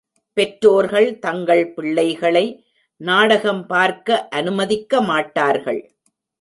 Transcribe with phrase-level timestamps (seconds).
[0.37, 2.45] பெற்றோர்கள் தங்கள் பிள்ளைகளை
[3.01, 4.27] நாடகம் பார்க்க
[4.35, 5.81] அனுமதிக்கமாட்டார்கள்.